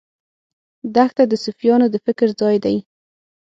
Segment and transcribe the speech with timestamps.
[0.95, 2.77] دښته د صوفیانو د فکر ځای دی.